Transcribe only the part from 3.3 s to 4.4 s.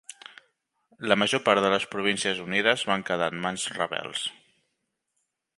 en mans rebels.